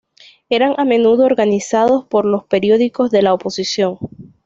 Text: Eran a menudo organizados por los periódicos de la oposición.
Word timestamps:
Eran 0.49 0.73
a 0.79 0.83
menudo 0.83 1.25
organizados 1.25 2.05
por 2.07 2.25
los 2.25 2.43
periódicos 2.45 3.11
de 3.11 3.21
la 3.21 3.35
oposición. 3.35 3.99